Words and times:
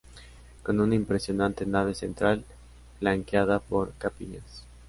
Con 0.63 0.79
una 0.81 0.95
impresionante 0.95 1.63
nave 1.67 1.93
central, 1.93 2.43
flanqueada 2.97 3.59
por 3.59 3.93
capillas. 3.99 4.65